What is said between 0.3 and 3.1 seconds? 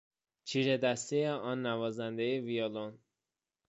چیرهدستی آن نوازندهی ویولن